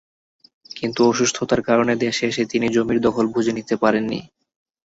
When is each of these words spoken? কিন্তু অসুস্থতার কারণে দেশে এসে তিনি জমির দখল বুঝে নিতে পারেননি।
কিন্তু 0.71 0.99
অসুস্থতার 1.09 1.61
কারণে 1.69 1.93
দেশে 2.03 2.23
এসে 2.27 2.43
তিনি 2.51 2.67
জমির 2.75 2.99
দখল 3.01 3.25
বুঝে 3.33 3.53
নিতে 3.57 3.75
পারেননি। 3.83 4.19